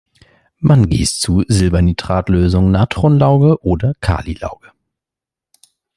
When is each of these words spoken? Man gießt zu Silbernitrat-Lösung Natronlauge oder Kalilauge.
Man 0.57 0.89
gießt 0.89 1.21
zu 1.21 1.43
Silbernitrat-Lösung 1.47 2.71
Natronlauge 2.71 3.63
oder 3.63 3.93
Kalilauge. 4.01 4.71